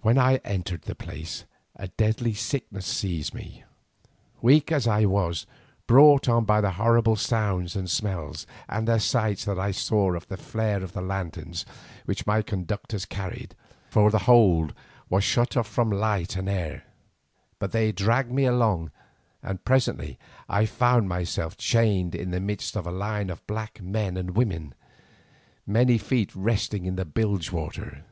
When 0.00 0.16
I 0.16 0.36
entered 0.36 0.84
the 0.84 0.94
place 0.94 1.44
a 1.76 1.88
deadly 1.88 2.32
sickness 2.32 2.86
seized 2.86 3.34
me, 3.34 3.64
weak 4.40 4.72
as 4.72 4.88
I 4.88 5.04
was, 5.04 5.44
brought 5.86 6.30
on 6.30 6.46
by 6.46 6.62
the 6.62 6.70
horrible 6.70 7.14
sounds 7.14 7.76
and 7.76 7.90
smells, 7.90 8.46
and 8.70 8.88
the 8.88 8.98
sights 8.98 9.44
that 9.44 9.58
I 9.58 9.70
saw 9.72 10.14
in 10.14 10.22
the 10.30 10.38
flare 10.38 10.82
of 10.82 10.94
the 10.94 11.02
lanterns 11.02 11.66
which 12.06 12.26
my 12.26 12.40
conductors 12.40 13.04
carried, 13.04 13.54
for 13.90 14.10
the 14.10 14.20
hold 14.20 14.72
was 15.10 15.24
shut 15.24 15.58
off 15.58 15.66
from 15.68 15.90
light 15.90 16.36
and 16.36 16.48
air. 16.48 16.84
But 17.58 17.72
they 17.72 17.92
dragged 17.92 18.32
me 18.32 18.46
along 18.46 18.90
and 19.42 19.62
presently 19.62 20.18
I 20.48 20.64
found 20.64 21.06
myself 21.06 21.58
chained 21.58 22.14
in 22.14 22.30
the 22.30 22.40
midst 22.40 22.76
of 22.78 22.86
a 22.86 22.90
line 22.90 23.28
of 23.28 23.46
black 23.46 23.82
men 23.82 24.16
and 24.16 24.30
women, 24.34 24.74
many 25.66 25.98
feet 25.98 26.34
resting 26.34 26.86
in 26.86 26.96
the 26.96 27.04
bilge 27.04 27.52
water. 27.52 28.06